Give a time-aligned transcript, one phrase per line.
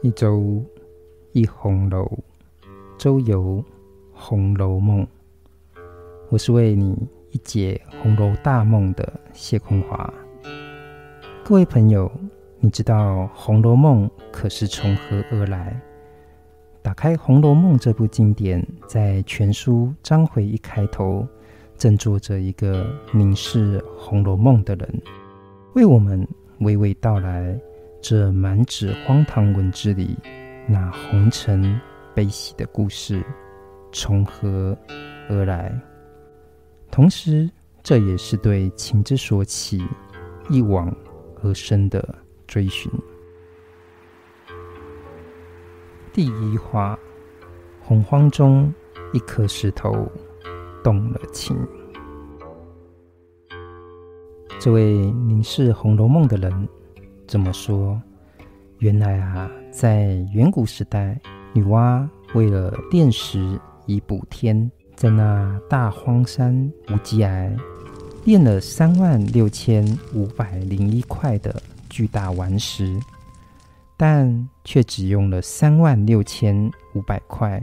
[0.00, 0.62] 一周
[1.32, 2.08] 一红楼，
[2.96, 3.62] 周游
[4.12, 5.04] 红楼梦。
[6.28, 6.96] 我是为你
[7.32, 10.14] 一解红楼大梦的谢空华。
[11.44, 12.08] 各位朋友，
[12.60, 15.80] 你知道《红楼梦》可是从何而来？
[16.80, 21.26] 打开《红楼梦》这部经典，在全书章回一开头，
[21.76, 25.02] 正坐着一个凝视《红楼梦》的人，
[25.74, 26.24] 为我们
[26.60, 27.58] 娓娓道来。
[28.00, 30.16] 这满纸荒唐文字里，
[30.68, 31.78] 那红尘
[32.14, 33.22] 悲喜的故事
[33.92, 34.76] 从何
[35.28, 35.78] 而来？
[36.90, 37.50] 同时，
[37.82, 39.84] 这也是对情之所起，
[40.48, 40.94] 一往
[41.42, 42.16] 而深的
[42.46, 42.90] 追寻。
[46.12, 46.98] 第一话：
[47.80, 48.72] 洪荒中
[49.12, 50.10] 一颗石头
[50.82, 51.56] 动了情。
[54.58, 56.68] 这位凝视《红楼梦》的人。
[57.28, 58.00] 这么说，
[58.78, 61.14] 原来啊，在远古时代，
[61.52, 67.54] 女娲为了炼石以补天，在那大荒山无稽崖
[68.24, 72.98] 炼了三万六千五百零一块的巨大顽石，
[73.94, 77.62] 但却只用了三万六千五百块。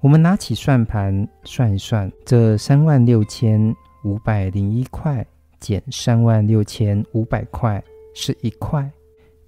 [0.00, 5.26] 我们拿起算盘算一算，这三万六千五百零一块
[5.58, 7.82] 减三万六千五百块。
[8.14, 8.90] 是一块，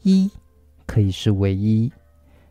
[0.02, 0.30] 一
[0.84, 1.90] 可以是唯一，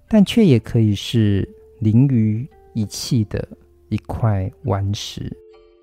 [0.08, 1.47] 但却也可以是
[1.80, 3.47] 凌于一气的
[3.89, 5.31] 一块顽石。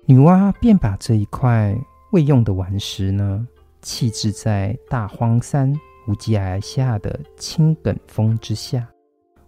[0.05, 1.73] 女娲便把这一块
[2.11, 3.47] 未用的顽石呢，
[3.81, 5.73] 弃置在大荒山
[6.07, 8.85] 无稽崖下的青埂峰之下。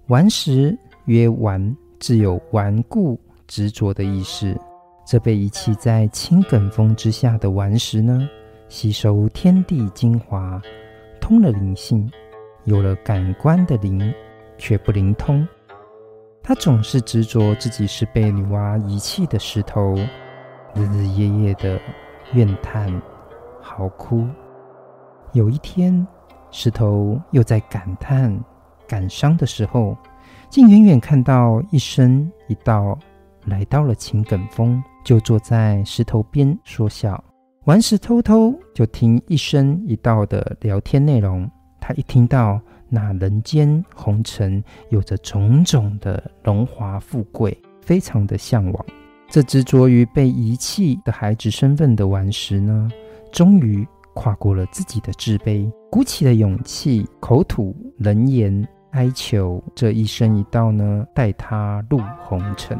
[0.07, 4.57] 顽石曰顽，自有顽固执着的意思。
[5.05, 8.27] 这被遗弃在青埂峰之下的顽石呢，
[8.67, 10.61] 吸收天地精华，
[11.21, 12.09] 通了灵性，
[12.63, 14.13] 有了感官的灵，
[14.57, 15.47] 却不灵通。
[16.41, 19.95] 他总是执着自己是被女娲遗弃的石头，
[20.75, 21.79] 日日夜夜的
[22.33, 23.01] 怨叹
[23.61, 24.27] 嚎哭。
[25.33, 26.05] 有一天，
[26.51, 28.37] 石头又在感叹
[28.87, 29.97] 感伤的时候，
[30.49, 32.97] 竟远远看到一僧一道
[33.45, 37.23] 来到了秦埂峰，就坐在石头边说笑。
[37.65, 41.49] 顽石偷偷就听一生一道的聊天内容，
[41.81, 48.85] 他一听到那人间红尘有着种种的荣华富贵，非常的向往。
[49.27, 52.87] 这执着于被遗弃的孩子身份的顽石呢，
[53.31, 53.83] 终于
[54.13, 62.77] 跨过了自己的自卑，鼓起了勇气，口吐人言，哀求这一生一道呢，带他入红尘。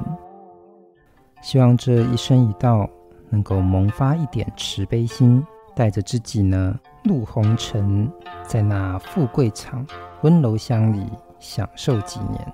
[1.41, 2.87] 希望这一生一道。
[3.29, 8.11] 能够萌发一点慈悲心，带着自己呢入红尘，
[8.47, 9.85] 在那富贵场
[10.21, 11.05] 温柔乡里
[11.39, 12.53] 享受几年。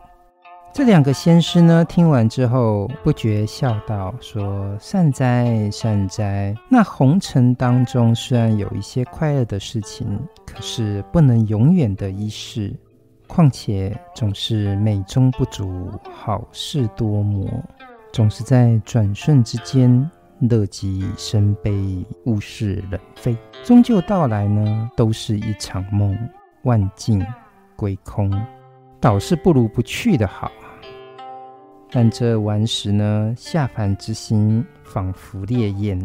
[0.73, 6.55] 这两个仙师呢，听完之后不觉笑道：“说善哉善哉。
[6.69, 10.07] 那红尘当中虽然有一些快乐的事情，
[10.45, 12.73] 可是不能永远的一世。
[13.27, 17.49] 况且总是美中不足，好事多磨，
[18.13, 20.09] 总是在转瞬之间。”
[20.49, 26.17] 乐极生悲，物是人非，终究到来呢，都是一场梦，
[26.63, 27.23] 万境
[27.75, 28.31] 归空，
[28.99, 30.51] 倒是不如不去的好。
[31.91, 35.99] 但这顽石呢，下凡之心仿佛烈焰，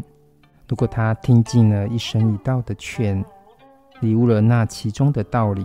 [0.68, 3.24] 如果他听尽了一生一道的劝，
[4.00, 5.64] 领悟了那其中的道理，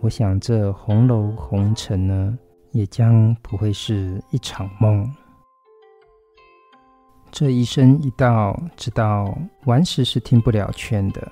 [0.00, 2.38] 我想这红楼红尘呢，
[2.70, 5.06] 也将不会是一场梦。
[7.30, 11.30] 这一生一道知道顽石是听不了劝的，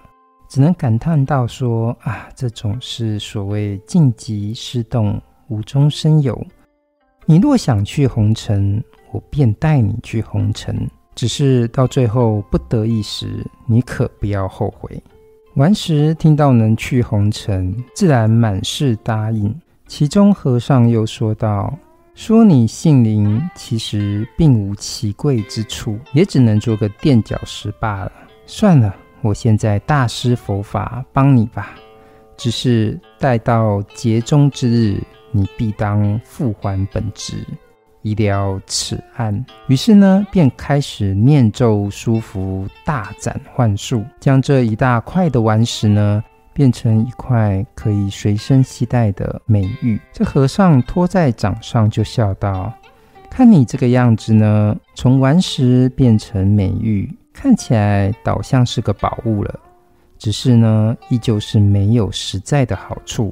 [0.49, 6.41] 只能感叹道说：“啊，这种是所谓静极思动，无中生有。
[7.25, 10.89] 你若想去红尘，我便带你去红尘。
[11.15, 15.03] 只是到最后不得已时，你可不要后悔。”
[15.57, 19.53] 顽石听到能去红尘，自然满是答应。
[19.87, 21.73] 其中和尚又说道。
[22.17, 28.13] 说你姓林，其实并无奇贵之处，也只能做个垫脚石罢了。
[28.47, 31.75] 算了，我现在大施佛法帮你吧。
[32.35, 34.99] 只是待到劫终之日，
[35.31, 37.47] 你必当复还本职，
[38.01, 39.45] 以了此案。
[39.69, 46.25] 于是呢，便开始念咒书符，大展幻术，将这一大块的顽石呢。
[46.57, 50.01] 变成一块可以随身携带的美玉。
[50.11, 52.73] 这和尚托在掌上，就笑道
[53.29, 59.61] ：“看你这个样子呢，从顽石变成美玉，看起来倒像是个宝物了。
[60.17, 63.31] 只是呢，依旧是没有实在的好处。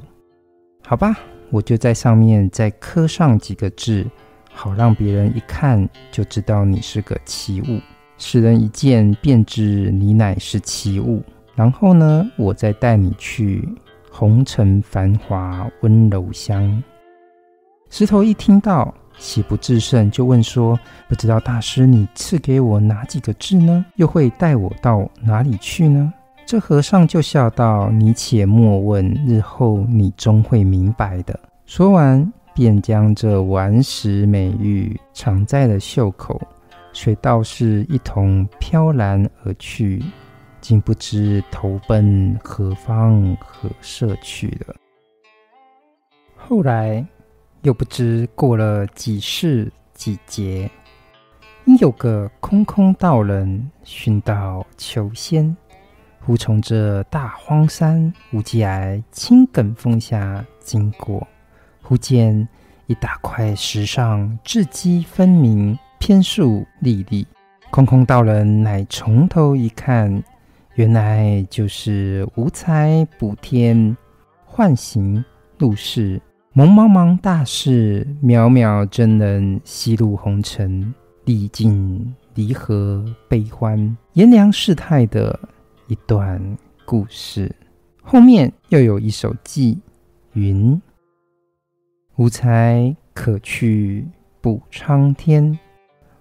[0.83, 1.17] 好吧，
[1.49, 4.05] 我就在上面再刻上几个字，
[4.53, 7.81] 好让别人一看就知道你是个奇物，
[8.19, 11.23] 使人一见便知你乃是奇物。
[11.55, 13.67] 然后呢，我再带你去
[14.11, 16.83] 红尘繁华温柔乡。
[17.89, 23.85] 石头一听到，喜不自胜，就问说：“不知道大师，你赐给我哪几个字呢？
[23.95, 26.11] 又会带我到哪里去呢？”
[26.45, 36.39] 这和尚就笑道：“你且莫问，日后你终会明白的。”说完，便将这顽石美玉藏在了袖口，
[36.91, 40.03] 随道士一同飘然而去，
[40.67, 44.75] 竟不知投奔何方何舍去了。
[46.35, 47.05] 后来，
[47.61, 50.67] 又不知过了几世几劫，
[51.65, 55.55] 因有个空空道人寻道求仙。
[56.19, 61.27] 忽从这大荒山无稽崖青埂峰下经过，
[61.83, 62.49] 忽见
[62.87, 67.27] 一大块石上字迹分明，篇数历历。
[67.69, 70.23] 空空道人乃从头一看，
[70.75, 73.95] 原来就是无才补天，
[74.45, 75.23] 幻形
[75.57, 76.21] 入世，
[76.53, 80.93] 蒙茫茫大士，渺渺真人，西入红尘，
[81.23, 85.37] 历尽离合悲欢，炎凉世态的。
[85.87, 86.41] 一段
[86.83, 87.55] 故事，
[88.01, 89.79] 后面又有一首寄，
[90.33, 90.81] 云
[92.17, 94.03] ：“无才可去
[94.41, 95.59] 补苍天，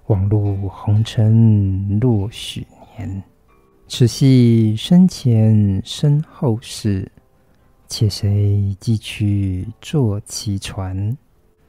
[0.08, 2.66] 枉入红尘若许
[2.98, 3.24] 年。
[3.96, 7.08] 此系生前身后事，
[7.87, 11.17] 且随寄去坐其船。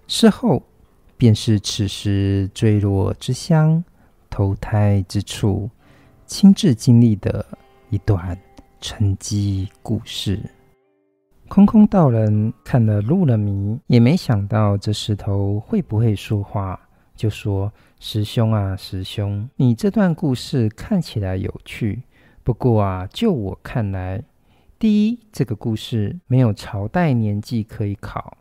[0.07, 0.59] 事后
[1.17, 3.83] 便是此时坠落之乡，
[4.27, 5.69] 投胎之处，
[6.25, 7.45] 亲自经历的。”
[7.91, 8.35] 一段
[8.81, 10.39] 沉积故事，
[11.47, 16.79] 空空道人看了入了迷，也没想到这石头会不会说话，
[17.15, 22.01] 就说：“师兄啊，师兄，你这段故事看起来有趣，
[22.45, 24.23] 不过啊，就我看来，
[24.77, 28.37] 第一，这个故事没有朝代年纪可以考；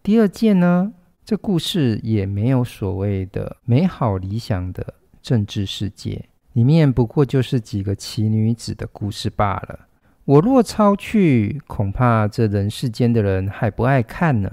[0.00, 0.92] 第二件呢，
[1.24, 9.88] 这故事也没有所谓的美好理想的政治世界。”里面不过就是几个奇女子的故事罢了。
[10.24, 14.48] 我若抄去，恐怕这人世间的人还不爱看呢。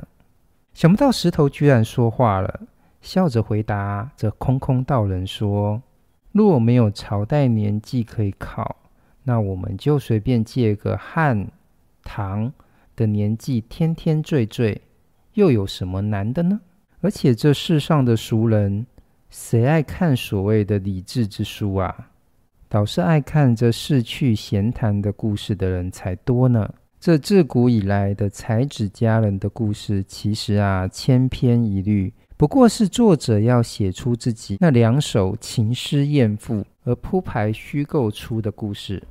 [0.74, 2.62] 想不到石头居然说话了，
[3.02, 5.84] 笑着回答这空空道人说
[6.34, 8.76] ：“若没有朝代年纪可以考，
[9.26, 11.52] 那我们就随便借个汉、
[12.04, 12.54] 唐
[12.96, 14.82] 的年纪，天天醉醉，
[15.34, 16.62] 又有什么难的呢？
[17.02, 18.88] 而且这世上的俗人。”
[19.28, 22.12] 谁爱看所谓的理智之书啊？
[22.70, 26.74] 倒是爱看这逝去闲谈的故事的人才多呢。
[27.02, 39.04] 这自古以来的才子佳人的故事，其实啊千篇一律，不过是作者要写出自己那两首情诗艳赋而铺排虚构出的故事。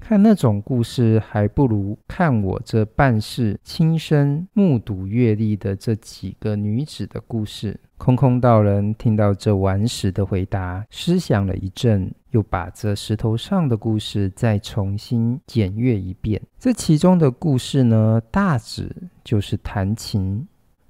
[0.00, 7.78] 看那种故事，还不如看我这半世亲身目睹阅历的这几个女子的故事。
[7.98, 16.40] 空空道人听到这顽石的回答，思想了一阵，又把这石头上的故事再重新检阅一遍。
[16.58, 18.94] 这其中的故事呢，大致
[19.24, 20.46] 就是弹琴。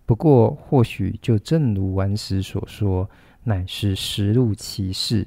[0.06, 3.08] 不过，或许就正如顽石所说，
[3.42, 5.26] 乃是实录其事。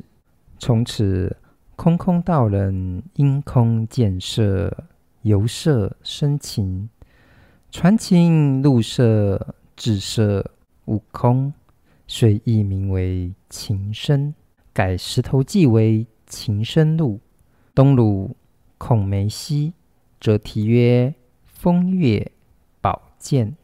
[0.60, 1.36] 从此。
[1.82, 4.86] 空空道人因空见色，
[5.24, 6.88] 由色生情，
[7.72, 10.46] 传情入色，至色
[10.86, 11.52] 悟空，
[12.06, 14.36] 遂易名为情深，
[14.72, 17.20] 改石头记为情深录。
[17.74, 18.36] 东鲁
[18.78, 19.74] 孔梅溪，
[20.20, 21.12] 则题曰
[21.46, 22.32] 风月
[22.80, 23.58] 宝鉴。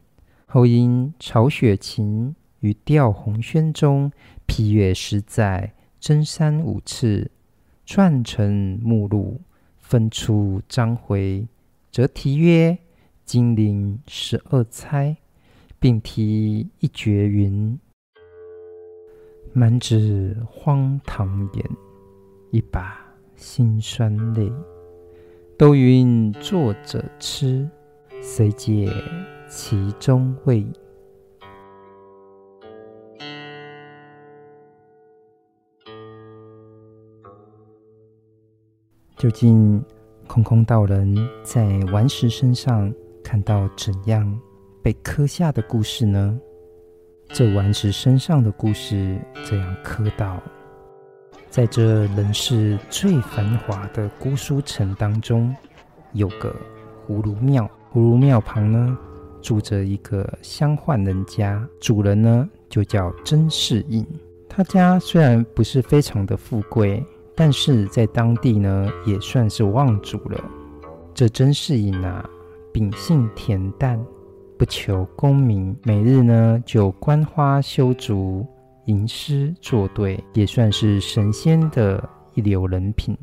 [0.48, 4.12] 后因曹雪芹于吊红轩中
[4.48, 7.30] 批阅十载，增删五次。
[7.88, 9.40] 撰成目录，
[9.78, 11.48] 分出章回，
[11.90, 12.72] 则题曰
[13.24, 15.12] 《金陵十二钗》，
[15.80, 17.80] 并题一绝云
[19.56, 21.66] ：“满纸荒唐言，
[22.52, 23.00] 一把
[23.38, 24.52] 辛酸泪。
[25.58, 27.70] 都云作者痴，
[28.22, 28.92] 谁解
[29.48, 30.68] 其中味？”
[39.28, 39.84] 究竟
[40.26, 42.90] 空空道人在顽石身上
[43.22, 44.40] 看到怎样
[44.82, 46.40] 被刻下的故事呢？
[47.34, 50.42] 这顽石身上的故事这样刻到：
[51.50, 55.54] 在这人世最繁华的姑苏城当中，
[56.14, 56.56] 有个
[57.06, 58.98] 葫芦庙，葫芦庙旁呢，
[59.42, 64.08] 住着一个乡宦人家，主人呢就叫甄士隐。
[64.48, 67.06] 他家虽然不是非常的富贵，
[67.38, 70.44] 但是在当地呢也算是望族了。
[71.14, 72.28] 这甄士隐啊，
[72.74, 74.04] 秉性恬淡，
[74.58, 78.44] 不求功名，每日呢就观花修竹、
[78.86, 82.04] 吟诗作对，也算是神仙的
[82.34, 83.16] 一流人品。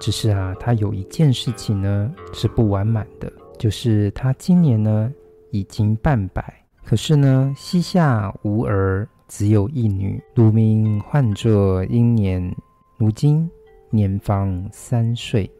[0.00, 5.12] 只是啊，他有一件事情呢是不完满的，就是他今年呢
[5.52, 6.52] 已经半百，
[6.84, 12.54] 可是呢膝下无儿，只有一女，乳名唤作英年，
[12.96, 13.50] 如今
[13.90, 15.50] 年方三岁。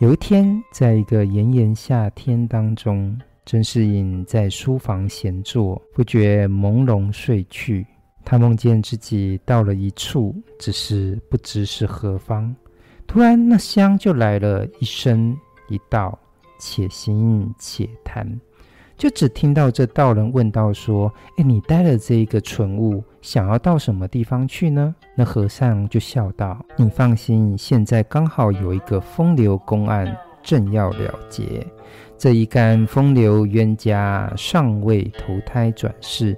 [0.00, 7.86] 有一天，在一个炎炎夏天当中，甄士隐在书房闲坐，不觉朦胧睡去。
[8.24, 12.54] 他梦见自己到了一处，只是不知是何方。
[13.06, 15.36] 突然，那香就来了一声
[15.68, 16.18] 一道，
[16.58, 18.28] 且行且谈。
[18.96, 31.66] 就只听到这道人问道说：“哎，你带了这一个蠢物，想要到什么地方去呢？”那和尚就笑道：“你放心，现在刚好有一个风流公案正要了结，
[32.16, 36.36] 这一干风流冤家尚未投胎转世，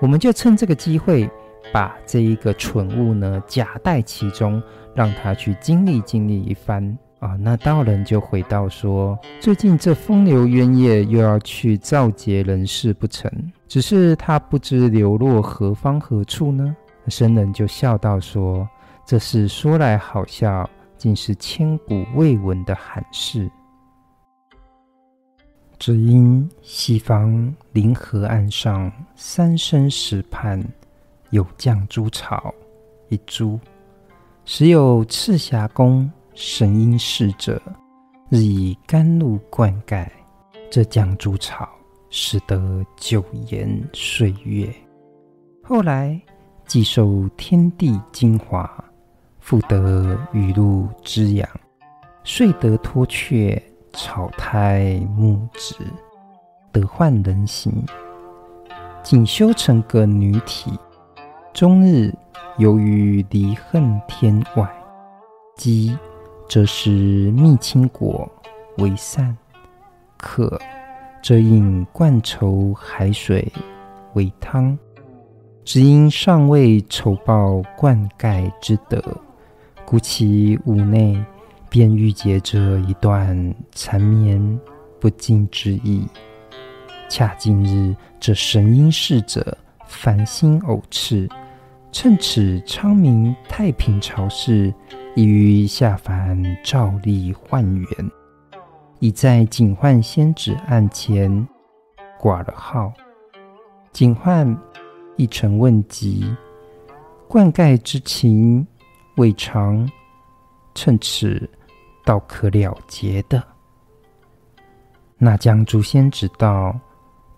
[0.00, 1.28] 我们就趁这个机会，
[1.72, 4.62] 把这一个蠢物呢夹带其中，
[4.94, 6.96] 让他去经历经历一番。”
[7.26, 13.28] 啊，那道人就回道说：“最近这风流冤业又要去造劫人世不成？
[13.66, 16.76] 只是他不知流落何方何处呢？”
[17.08, 18.68] 僧人就笑道说
[19.04, 23.50] ：“这事说来好笑，竟是千古未闻的罕事。
[25.76, 30.64] 只因西方灵河岸上三生石畔
[31.30, 32.54] 有绛珠草
[33.08, 33.58] 一株，
[34.44, 37.58] 时有赤霞宫。”神瑛侍者
[38.28, 40.06] 日以甘露灌溉
[40.70, 41.66] 这绛珠草，
[42.10, 44.70] 使得久延岁月。
[45.64, 46.20] 后来
[46.66, 48.70] 既受天地精华，
[49.40, 51.48] 复得雨露滋养，
[52.22, 53.60] 遂得脱却
[53.94, 55.74] 草胎木质，
[56.70, 57.72] 得换人形，
[59.02, 60.70] 仅修成个女体，
[61.54, 62.12] 终日
[62.58, 64.70] 游于离恨天外，
[65.56, 65.96] 即。
[66.48, 66.90] 则是
[67.32, 68.30] 蜜青果
[68.78, 69.36] 为膳，
[70.16, 70.60] 渴
[71.22, 73.52] 则饮灌稠海水
[74.14, 74.76] 为汤。
[75.64, 79.02] 只因尚未酬报灌溉之德，
[79.84, 81.20] 故其寤内
[81.68, 84.60] 便郁结着一段缠绵
[85.00, 86.06] 不尽之意。
[87.08, 91.28] 恰近日这神瑛侍者烦心偶次，
[91.90, 94.72] 趁此昌明太平朝事。
[95.16, 97.88] 已于下凡照例换缘，
[98.98, 101.48] 已在警幻仙子案前
[102.20, 102.92] 挂了号。
[103.92, 104.46] 警幻
[105.16, 106.36] 一承问及，
[107.26, 108.66] 灌溉之情
[109.16, 109.90] 未尝，
[110.74, 111.48] 趁此
[112.04, 113.42] 倒可了结的。
[115.16, 116.78] 那将竹仙子道：“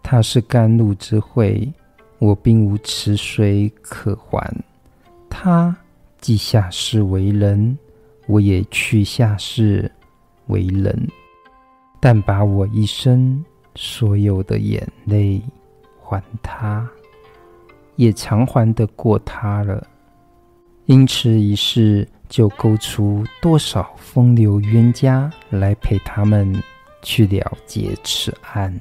[0.02, 1.72] 他是甘露之惠，
[2.18, 4.52] 我并无池水可还。
[5.30, 5.76] 他。”
[6.20, 7.76] 既下世为人，
[8.26, 9.90] 我也去下世
[10.48, 11.08] 为人，
[12.00, 13.44] 但把我一生
[13.74, 15.40] 所有的眼泪
[16.02, 16.88] 还他，
[17.96, 19.86] 也偿还得过他了。
[20.86, 26.52] 因此一世就勾出多少风流冤家来陪他们
[27.02, 28.74] 去了结此案。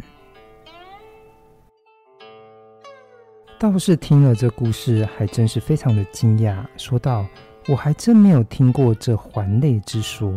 [3.60, 7.26] 道士听了这故事，还真是非常的惊讶，说道
[7.68, 10.32] ：“我还真没有听过这还泪之说。”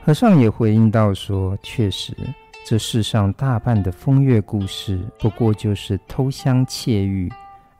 [0.00, 2.16] 和尚也回应道说：“确实，
[2.64, 7.28] 这世上大半的风月故事，不过就是偷香窃玉、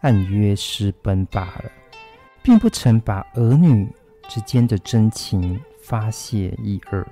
[0.01, 1.71] 暗约私奔罢了，
[2.43, 3.89] 并不曾把儿女
[4.29, 7.07] 之间的真情发泄一二，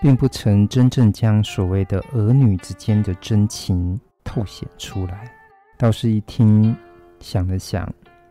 [0.00, 5.28] 并不曾真正将所谓的儿女之间的真情透显出来。”
[5.76, 6.72] 道士一听。
[7.22, 7.88] 想了想，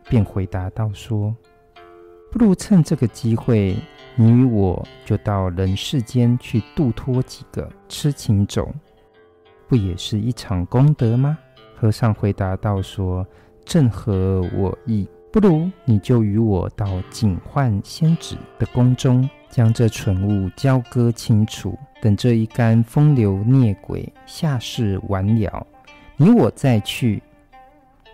[0.08, 1.34] 便回答道：“说，
[2.30, 3.74] 不如趁这个机会，
[4.14, 8.72] 你与我就到人世间去度脱几个痴情种，
[9.66, 11.36] 不也是一场功德吗？”
[11.74, 13.26] 和尚回答道：“说，
[13.64, 15.08] 正合我意。
[15.32, 21.76] 不如你就与我到警幻仙子的宫中，将这蠢物交割清楚。
[22.02, 25.66] 等这一干风流孽鬼下世完了，
[26.18, 27.22] 你我再去。”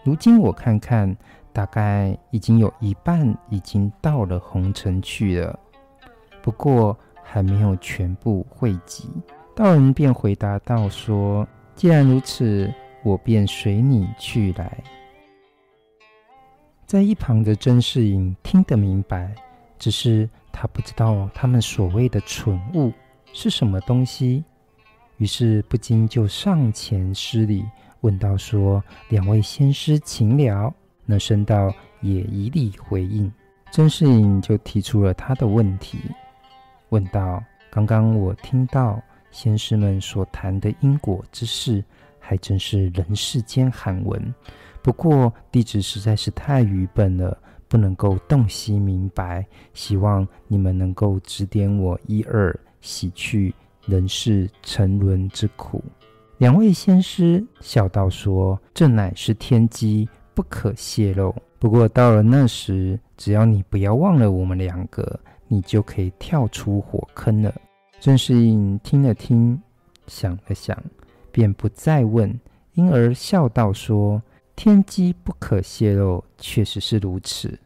[0.05, 1.15] 如今我看看，
[1.53, 5.59] 大概已经有一半已经到了红尘去了，
[6.41, 9.11] 不过还没有全部汇集。
[9.55, 14.83] 道人便回答道：“说，既然如此，我便随你去来。
[16.87, 19.35] 在一旁的甄士隐听得明白，
[19.79, 22.93] 只是他不知道他们所谓的蠢物
[23.33, 24.43] 是什么东西，
[25.19, 27.65] 于是不禁就上前施礼，
[28.01, 30.73] 问道：“说两位仙师请了。”
[31.05, 33.33] 那僧道也一力回应。
[33.71, 35.99] 甄士隐就提出了他的问题，
[36.91, 41.83] 问道：“刚刚我听到仙师们所谈的因果之事，
[42.19, 44.35] 还真是人世间罕闻。
[44.83, 47.37] 不过弟子实在是太愚笨了，
[47.69, 49.45] 不能够洞悉明白。
[49.75, 53.55] 希望你们能够指点我一二，洗去
[53.87, 55.83] 人世沉沦之苦。”
[56.39, 65.19] 两位仙师笑道说：“这乃是天机，不可泄露。”不过到了那时，只要你不要忘了我们两个，
[65.49, 67.53] 你就可以跳出火坑了。
[67.99, 69.61] 甄士隐听了听，
[70.07, 70.81] 想了想，
[71.33, 72.33] 便不再问，
[72.75, 74.23] 因而笑道说
[74.55, 77.59] ：“天机不可泄露，确实是如此。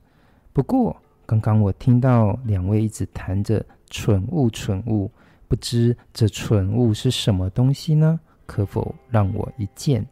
[0.54, 5.10] 不过刚刚我听到两位一直谈着蠢物，蠢物，
[5.46, 8.18] 不知这蠢物是什么东西呢？
[8.52, 10.06] 可否让我一见？”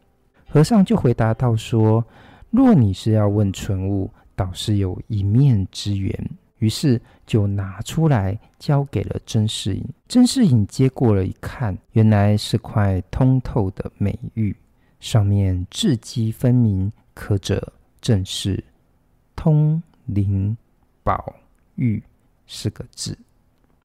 [0.49, 2.03] 和尚就回答道说。
[2.49, 6.13] 若你是要问纯物，倒是有一面之缘。
[6.57, 9.85] 于是就拿出来交给了甄士隐。
[10.09, 14.53] 甄士隐接过了一看，原来是块通透的美玉，
[14.99, 17.71] 上面字迹分明，刻着
[18.01, 18.61] 正是
[19.33, 20.57] “通灵
[21.03, 21.33] 宝
[21.75, 22.03] 玉”
[22.45, 23.17] 四个字。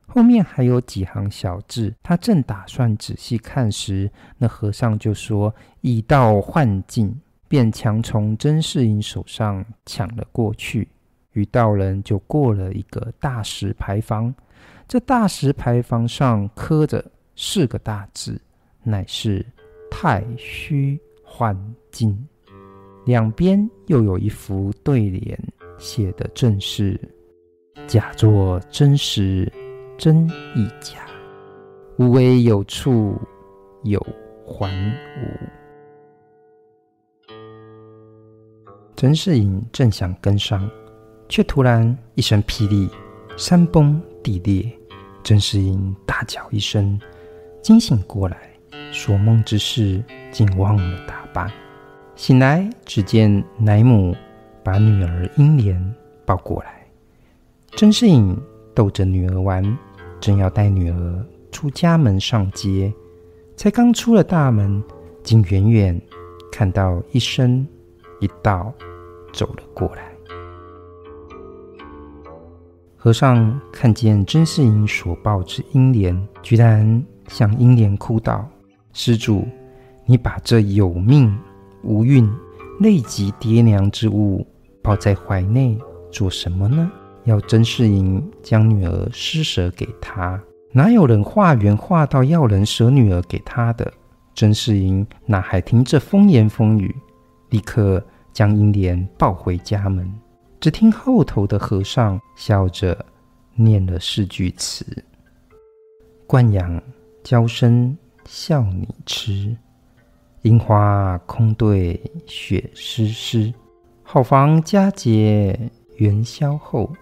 [0.07, 1.93] 后面还有几行小字。
[2.03, 7.15] 他正打算仔细看时，那和尚就说：“已到幻境。”
[7.49, 10.89] 便强从甄士隐手上抢了过去，
[11.35, 14.35] 与道人就过了一个大石牌坊。
[14.89, 17.05] 这大石牌坊上刻着
[17.37, 18.41] 四个大字，
[18.83, 19.47] 乃是
[19.89, 21.57] “太虚幻
[21.93, 22.19] 境”。
[23.07, 25.39] 两边又有一副对联，
[25.79, 27.01] 写的正是
[27.87, 29.53] “假作真实，
[29.99, 30.99] 真亦假；
[31.97, 33.19] 无为有处，
[33.83, 33.99] 有
[34.47, 35.27] 还无。”
[38.95, 40.69] 甄士隐正想跟上，
[41.29, 42.89] 却突然一声霹雳，
[43.37, 44.71] 山崩地裂。
[45.23, 46.99] 甄士隐大叫一声，
[47.61, 48.39] 惊醒过来，
[48.93, 51.51] 所梦之事竟忘了大半。
[52.15, 54.15] 醒来，只见奶母
[54.63, 56.87] 把女儿英莲抱过来。
[57.73, 58.35] 甄士隐
[58.75, 59.63] 逗着女儿玩，
[60.27, 62.93] 正要带女儿出家门上街，
[63.55, 64.83] 才刚出了大门，
[65.23, 66.03] 竟远远
[66.51, 67.65] 看到一身
[68.19, 68.75] 一道。
[69.33, 70.11] 走了过来，
[72.97, 78.49] 和尚看见甄士隐所抱之英莲，居然向英莲哭道
[78.95, 79.47] ：“施主，
[80.07, 81.39] 你把这有命
[81.85, 82.29] 无运、
[82.81, 84.45] 累及爹娘之物
[84.83, 85.79] 抱在怀内
[86.11, 86.91] 做什么呢？”
[87.27, 93.93] 要甄士隐将女儿施舍给他，哪有人化缘化到要人舍女儿给他的？
[94.35, 96.93] 甄士隐哪还听这风言风语，
[97.51, 98.03] 立刻。
[98.33, 100.13] 将英莲抱回家门，
[100.61, 103.03] 只听后头的和尚笑着
[103.55, 104.85] 念了四句词
[106.29, 106.79] ：“惯养
[107.25, 109.57] 娇生笑你痴，
[110.43, 113.51] 樱花空对雪丝丝。
[114.03, 115.59] 好房佳节
[115.97, 116.93] 元宵后，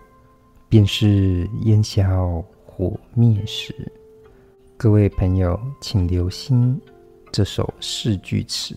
[0.74, 3.72] 便是烟消火灭时。”
[4.76, 6.76] 各位朋友，请留心
[7.30, 8.74] 这首四句词，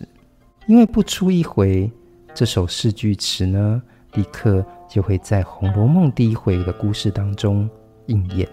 [0.68, 1.90] 因为不出一回。
[2.32, 3.82] 这首四句词呢，
[4.12, 7.68] 立刻就会在《红楼梦》第一回的故事当中
[8.06, 8.48] 应验。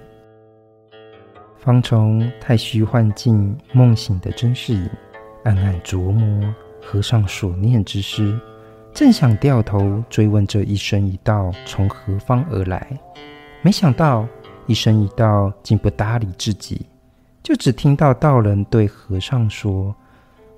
[1.56, 4.90] 方从太虚幻境梦醒的甄士隐，
[5.44, 8.40] 暗暗琢磨和尚所念之诗，
[8.92, 13.00] 正想掉头追问这一生一道从何方而来，
[13.66, 14.28] 没想到
[14.68, 16.86] 一生一道竟不搭理自己，
[17.42, 19.96] 就只听到道人对和尚说：“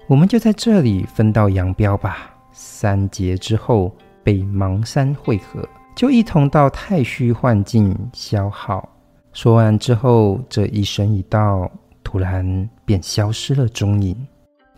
[0.09, 5.65] 我们就在这里分道扬镳吧。”三劫之后，被邙山会合，
[5.95, 8.89] 就一同到太虚幻境消耗。
[9.31, 11.71] 说完之后，这一生一道
[12.03, 14.27] 突然便消失了踪影。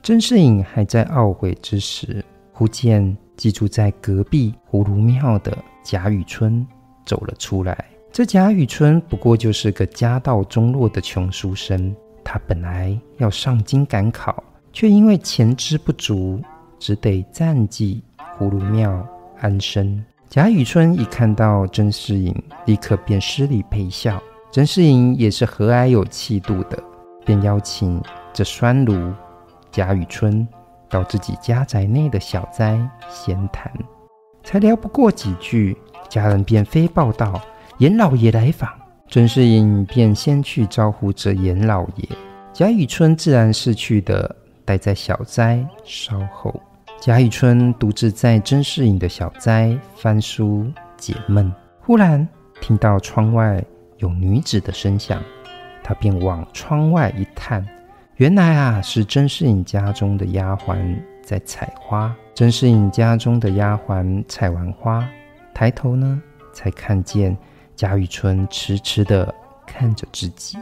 [0.04, 6.64] 甄士隐还在懊悔之时，忽见寄住在隔壁葫芦庙的贾雨村
[7.08, 7.86] 走了出来。
[8.12, 14.44] 这贾雨村不过就是个家道中落的穷书生，他本来要上京赶考，
[14.74, 16.42] 却因为钱资不足。
[16.80, 18.02] 只得暂寄
[18.40, 19.06] 葫芦庙
[19.42, 20.02] 安身。
[20.30, 22.34] 贾雨村一看到甄士隐，
[22.66, 24.18] 立刻便施礼陪笑。
[24.50, 26.82] 甄士隐也是和蔼有气度的，
[27.26, 29.12] 便邀请这酸儒
[29.74, 30.48] 贾雨村
[30.88, 33.70] 到自己家宅内的小斋闲谈，
[34.42, 37.42] 才聊不过几句，家人便飞报道
[37.80, 38.70] 严老爷来访。
[39.08, 42.08] 甄士隐便先去招呼着严老爷，
[42.54, 46.62] 贾雨村自然是去的，待在小斋稍后。
[47.00, 52.28] 贾雨村独自在甄士隐的小斋翻书解闷，忽然
[52.60, 53.64] 听到窗外
[53.98, 55.24] 有女子的声响，
[55.82, 57.66] 他便往窗外一探，
[58.18, 62.14] 原来啊是甄士隐家中的丫鬟在采花。
[62.36, 65.08] 甄士隐家中的丫鬟采完花，
[65.54, 66.22] 抬头呢，
[66.54, 67.36] 才看见。
[67.80, 69.34] 贾雨村痴痴地
[69.66, 70.58] 看着自己，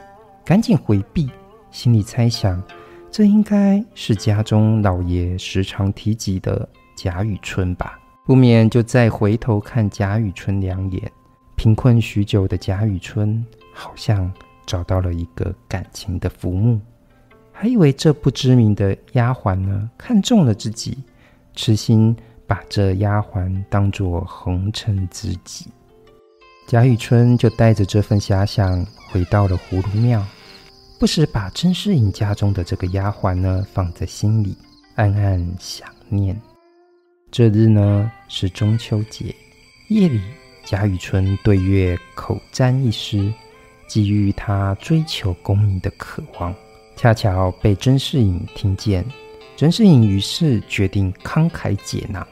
[0.46, 1.28] 赶紧回避，
[1.72, 2.62] 心里猜想：
[3.10, 8.00] 这应该是家中老爷时常提及的贾雨村吧。
[8.24, 11.12] 不免就再回头看贾雨村两眼。
[11.56, 14.32] 贫困许久的贾雨村，好像
[14.68, 16.80] 找到了一个感情的浮木，
[17.52, 20.96] 还以为这不知名的丫鬟呢看中了自己，
[21.56, 25.72] 痴心把这丫鬟当作红尘知己。
[26.68, 30.22] 贾雨村就带着这份遐想回到了葫芦庙，
[31.00, 34.54] 不时把甄士隐家中的这个丫鬟呢放在心里，
[34.96, 36.38] 暗暗想念。
[37.32, 39.34] 这日呢是中秋节，
[39.88, 40.20] 夜里
[40.66, 43.34] 贾雨村对月口占一诗，
[43.88, 46.54] 寄予他追求功名的渴望，
[46.98, 49.06] 恰巧被甄士隐听见。
[49.56, 52.28] 甄士隐于是决定慷慨解囊，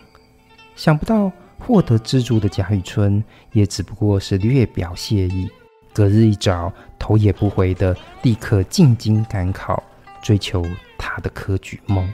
[0.76, 1.32] 想不到。
[1.60, 5.50] 获得资助的贾雨村也只不过是略表谢意，
[5.94, 9.84] 隔日一早头也不回的立刻进京赶考，
[10.22, 10.63] 追求
[10.98, 12.08] 他的科举梦。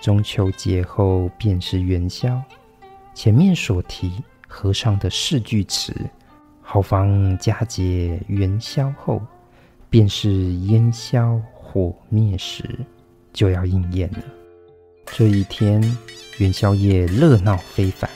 [0.00, 2.40] 中秋节后便是元宵，
[3.14, 5.94] 前面所提和尚的四句词
[6.62, 9.20] “好房佳节元宵后，
[9.90, 12.78] 便是烟消火灭时”
[13.32, 14.18] 就要应验了。
[15.06, 15.82] 这一天
[16.38, 18.08] 元宵夜热闹非凡。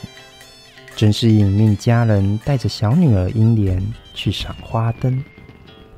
[0.97, 5.25] 甄士隐命家人带着小女儿英莲去赏花灯，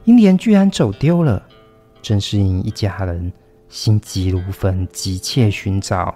[0.04, 1.42] 英莲居然走丢了。
[2.00, 3.32] 甄士隐一家人
[3.68, 6.14] 心急如焚，急切寻找，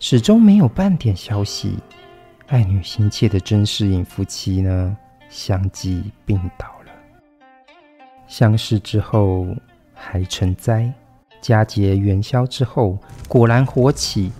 [0.00, 1.78] 始终没有半点消息。
[2.48, 4.96] 爱女心切的甄士隐夫妻呢，
[5.28, 6.92] 相继病倒了。
[8.26, 9.46] 乡试之后
[9.94, 10.92] 还成灾，
[11.40, 14.32] 佳节元宵之后果然火起，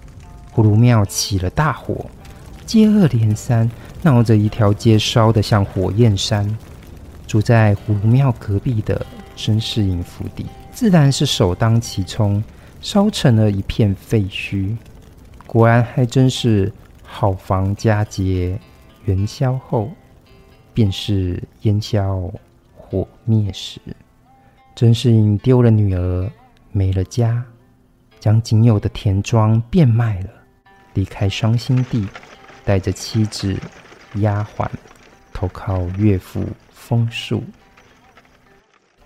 [0.53, 2.05] 葫芦庙起了大火。
[2.67, 3.71] 接二连三，
[4.03, 6.47] 闹着一条街烧得像火焰山。
[7.27, 12.43] 住在葫芦庙隔壁的甄士隐府邸，自然是首当其冲，
[12.81, 14.77] 烧成了一片废墟。
[15.47, 16.73] 果然还真是
[17.03, 18.59] 好房佳节
[19.05, 19.91] 元宵后，
[20.73, 22.31] 便是烟消
[22.77, 23.81] 火灭时。
[24.75, 26.31] 甄士隐丢了女儿，
[26.73, 27.45] 没了家，
[28.21, 30.31] 将仅有的田庄变卖了，
[30.95, 32.07] 离开伤心地。
[32.65, 33.57] 带着妻子、
[34.17, 34.69] 丫鬟
[35.33, 37.43] 投靠岳父封肃。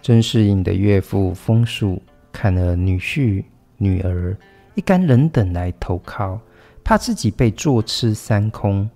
[0.00, 2.00] 甄士隐的岳父封肃
[2.32, 3.44] 看了女婿、
[3.76, 4.36] 女儿
[4.74, 6.40] 一干人等来投靠，
[6.84, 8.88] 怕自己被坐吃山空。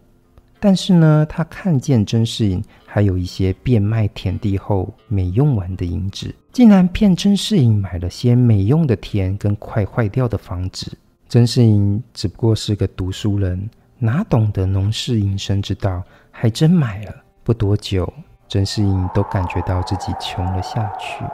[0.61, 10.97] 但是呢，他看见甄士隐还有一些变卖田地后没用完的银子，竟然骗甄士隐买了些没用的田跟快坏掉的房子。
[11.29, 13.69] 甄士隐只不过是个读书人。
[14.05, 17.15] 哪懂得农事营生之道，还真买了。
[17.45, 18.13] 不多久，
[18.49, 21.25] 甄士隐都感觉到自己穷了下去。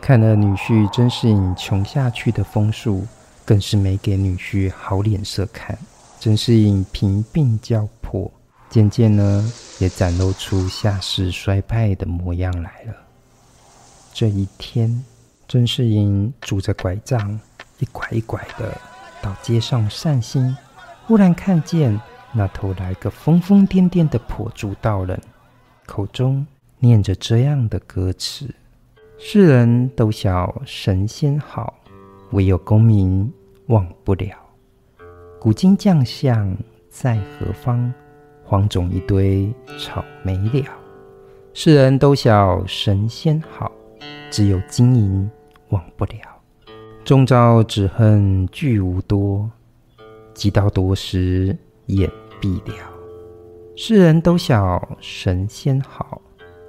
[0.00, 3.06] 看了女婿甄士隐穷下去的封肃，
[3.44, 5.78] 更是没给女婿好脸色看。
[6.18, 8.28] 甄士隐贫病交迫，
[8.68, 12.94] 渐渐呢，也展露出下世衰败的模样来了。
[14.12, 15.04] 这一天，
[15.46, 17.38] 甄士隐拄着拐杖，
[17.78, 18.76] 一拐一拐的
[19.22, 20.56] 到街上散心。
[21.08, 21.98] 忽然看见
[22.34, 25.18] 那头来个疯疯癫癫的跛足道人，
[25.86, 26.46] 口中
[26.80, 28.54] 念着这样的歌词
[29.16, 31.72] ：“世人都晓神仙好，
[32.32, 33.32] 唯有功名
[33.68, 34.36] 忘不了。
[35.40, 36.54] 古今将相
[36.90, 37.90] 在何方？
[38.44, 40.66] 荒冢一堆草没了。
[41.54, 43.72] 世人都晓神仙好，
[44.30, 45.30] 只有金银
[45.70, 46.20] 忘不了。
[47.02, 49.50] 终朝只恨聚无多。”
[50.38, 51.46] 积到多时
[51.86, 52.08] 眼
[52.40, 52.74] 闭了，
[53.74, 56.22] 世人都晓神仙好，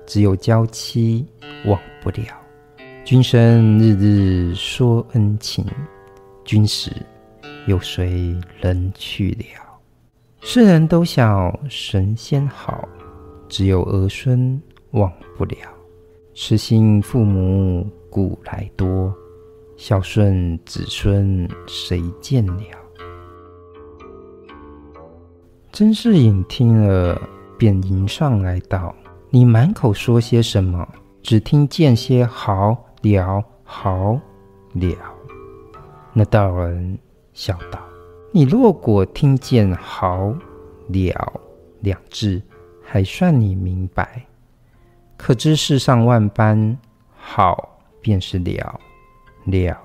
[0.08, 1.23] 只有娇妻
[1.67, 2.23] 忘不了。
[3.05, 5.63] 君生日日说恩情，
[6.43, 6.91] 君死
[7.67, 9.79] 有谁人去了？
[10.41, 12.89] 世人都晓神仙好，
[13.47, 14.60] 只有儿孙
[14.93, 15.55] 忘不了。
[16.34, 19.13] 痴心父母古来多，
[19.77, 22.63] 孝顺子孙谁见了？
[25.71, 27.21] 甄士隐听了，
[27.58, 28.93] 便迎上来道
[29.29, 30.86] ：“你满口说些什么？
[31.21, 34.19] 只听见些好了好
[34.73, 34.97] 了。”
[36.12, 36.97] 那道人
[37.34, 37.79] 笑道
[38.34, 40.34] ：“你若果听见‘好
[40.88, 41.41] 了’
[41.82, 42.41] 两字，
[42.84, 44.25] 还算你明白。
[45.15, 46.77] 可知世上万般，
[47.15, 48.79] 好便是了，
[49.45, 49.77] 了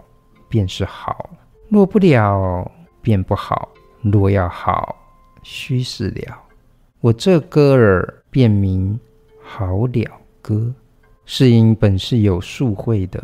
[0.49, 1.29] 便是好。
[1.68, 2.68] 若不了，
[3.03, 3.68] 便不好；
[4.01, 4.97] 若要好，
[5.45, 6.43] 须是了。
[7.01, 8.99] 我这歌儿便名
[9.41, 10.55] 《好了歌》。
[11.27, 13.23] 世隐本是有数会的，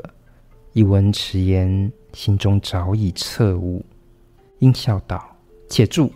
[0.73, 3.85] 一闻此言，心中早已彻悟，
[4.61, 5.23] 应笑道
[5.69, 6.11] ：“且住，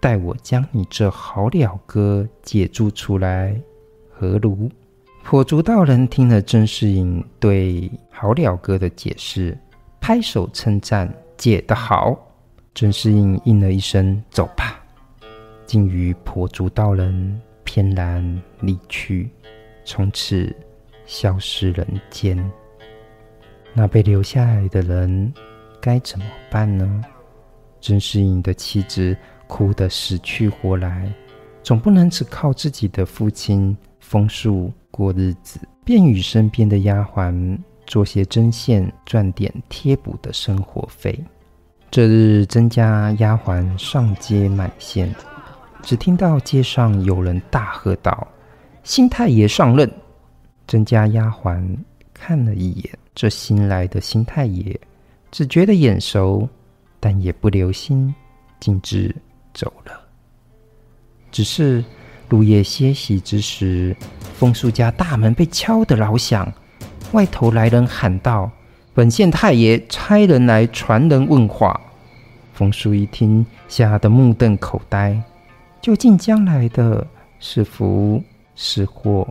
[0.00, 3.54] 待我将你这《好了歌》解注出来，
[4.10, 4.70] 何如？”
[5.24, 9.56] 跛足道人听了甄士隐对《好了歌》的解释，
[10.00, 12.18] 拍手称赞：“解得好！”
[12.74, 14.80] 甄士隐应了一声：“走吧。”
[15.66, 19.30] 竟与跛足道人翩然离去，
[19.84, 20.54] 从此
[21.06, 22.38] 消失人间。
[23.74, 25.32] 那被留下来的人
[25.80, 27.02] 该怎么办呢？
[27.80, 31.12] 甄士隐的妻子哭得死去活来，
[31.62, 41.18] 总不能只靠自己的父亲封树过日子，便与身边的丫鬟做些针线，赚点贴补的生活费。
[41.90, 45.12] 这日，甄家丫鬟上街买线，
[45.82, 48.26] 只听到街上有人大喝道
[48.84, 49.90] ：“新太爷上任！”
[50.66, 51.76] 甄家丫鬟
[52.14, 54.78] 看了一眼这新来的新太爷，
[55.30, 56.48] 只觉得眼熟，
[57.00, 58.14] 但也不留心，
[58.60, 59.14] 径自
[59.52, 60.00] 走了。
[61.32, 61.84] 只是
[62.28, 63.94] 入夜歇息之时，
[64.34, 66.50] 封树家大门被敲得老响，
[67.12, 68.50] 外头来人喊道
[68.94, 71.78] ：“本县太爷差人来传人问话。”
[72.54, 75.20] 封树一听，吓得目瞪口呆。
[75.82, 77.04] 究竟将来的
[77.40, 78.22] 是福
[78.54, 79.26] 是祸？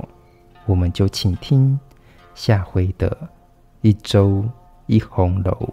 [0.66, 1.80] 我们就请听
[2.36, 3.18] 下回的
[3.80, 4.44] 一周
[4.86, 5.70] 一红楼，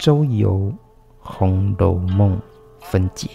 [0.00, 0.74] 周游
[1.20, 2.36] 红楼梦
[2.80, 3.30] 分解。